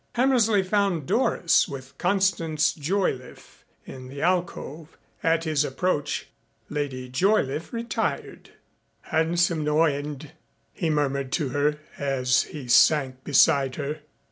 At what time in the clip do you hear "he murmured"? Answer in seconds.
10.73-11.31